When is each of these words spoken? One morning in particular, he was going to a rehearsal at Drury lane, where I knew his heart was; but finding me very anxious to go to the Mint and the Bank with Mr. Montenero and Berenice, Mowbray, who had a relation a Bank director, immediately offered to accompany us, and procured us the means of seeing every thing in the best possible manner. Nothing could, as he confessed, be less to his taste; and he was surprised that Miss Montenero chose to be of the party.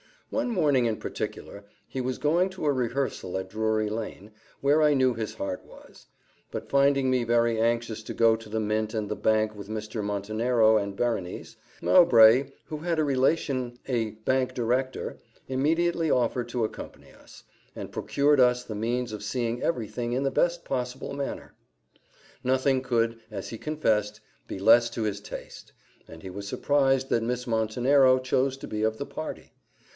One 0.31 0.49
morning 0.49 0.85
in 0.85 0.95
particular, 0.97 1.65
he 1.87 1.99
was 2.01 2.17
going 2.17 2.49
to 2.51 2.65
a 2.65 2.71
rehearsal 2.71 3.37
at 3.37 3.49
Drury 3.49 3.89
lane, 3.89 4.31
where 4.61 4.81
I 4.81 4.93
knew 4.95 5.13
his 5.13 5.35
heart 5.35 5.63
was; 5.63 6.07
but 6.49 6.69
finding 6.69 7.11
me 7.11 7.23
very 7.25 7.59
anxious 7.61 8.01
to 8.03 8.13
go 8.13 8.35
to 8.37 8.49
the 8.49 8.61
Mint 8.61 8.93
and 8.95 9.09
the 9.09 9.15
Bank 9.15 9.53
with 9.53 9.67
Mr. 9.67 10.01
Montenero 10.03 10.77
and 10.77 10.95
Berenice, 10.95 11.57
Mowbray, 11.83 12.47
who 12.65 12.77
had 12.77 12.97
a 12.97 13.03
relation 13.03 13.77
a 13.87 14.11
Bank 14.11 14.55
director, 14.55 15.17
immediately 15.49 16.09
offered 16.09 16.47
to 16.49 16.63
accompany 16.63 17.11
us, 17.11 17.43
and 17.75 17.91
procured 17.91 18.39
us 18.39 18.63
the 18.63 18.73
means 18.73 19.11
of 19.11 19.21
seeing 19.21 19.61
every 19.61 19.87
thing 19.87 20.13
in 20.13 20.23
the 20.23 20.31
best 20.31 20.63
possible 20.63 21.13
manner. 21.13 21.53
Nothing 22.43 22.81
could, 22.81 23.19
as 23.29 23.49
he 23.49 23.57
confessed, 23.57 24.19
be 24.47 24.57
less 24.57 24.89
to 24.91 25.03
his 25.03 25.19
taste; 25.19 25.73
and 26.07 26.23
he 26.23 26.29
was 26.29 26.47
surprised 26.47 27.09
that 27.09 27.21
Miss 27.21 27.45
Montenero 27.45 28.17
chose 28.17 28.55
to 28.57 28.67
be 28.67 28.81
of 28.81 28.97
the 28.97 29.05
party. 29.05 29.51